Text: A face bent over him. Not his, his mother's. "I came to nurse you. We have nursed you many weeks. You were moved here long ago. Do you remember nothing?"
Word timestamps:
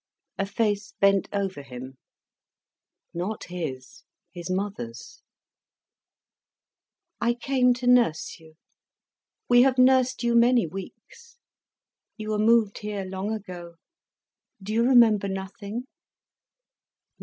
A 0.39 0.47
face 0.47 0.93
bent 0.99 1.29
over 1.31 1.61
him. 1.61 1.93
Not 3.13 3.43
his, 3.49 4.01
his 4.31 4.49
mother's. 4.49 5.21
"I 7.19 7.35
came 7.35 7.75
to 7.75 7.85
nurse 7.85 8.39
you. 8.39 8.55
We 9.47 9.61
have 9.61 9.77
nursed 9.77 10.23
you 10.23 10.33
many 10.33 10.65
weeks. 10.65 11.37
You 12.17 12.31
were 12.31 12.39
moved 12.39 12.79
here 12.79 13.05
long 13.05 13.31
ago. 13.31 13.75
Do 14.63 14.73
you 14.73 14.81
remember 14.83 15.27
nothing?" 15.27 15.83